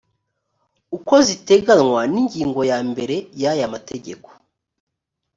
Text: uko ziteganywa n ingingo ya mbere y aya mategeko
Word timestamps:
uko 0.97 1.13
ziteganywa 1.27 2.01
n 2.11 2.13
ingingo 2.21 2.61
ya 2.71 2.79
mbere 2.89 3.15
y 3.41 3.43
aya 3.51 3.67
mategeko 3.73 4.29